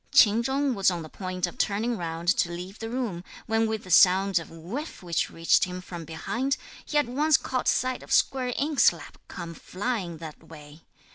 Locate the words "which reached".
5.03-5.65